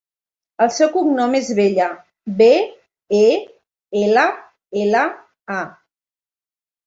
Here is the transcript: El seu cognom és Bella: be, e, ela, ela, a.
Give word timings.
El 0.65 0.69
seu 0.75 0.87
cognom 0.93 1.35
és 1.39 1.49
Bella: 1.57 1.89
be, 2.39 2.47
e, 3.19 3.27
ela, 4.05 4.23
ela, 4.85 5.03
a. 5.57 5.61